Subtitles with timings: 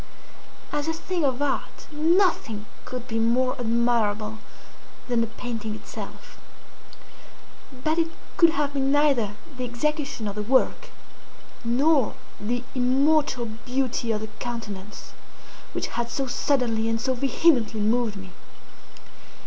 [0.71, 4.39] As a thing of art nothing could be more admirable
[5.07, 6.39] than the painting itself.
[7.83, 10.89] But it could have been neither the execution of the work,
[11.63, 15.11] nor the immortal beauty of the countenance,
[15.71, 18.31] which had so suddenly and so vehemently moved me.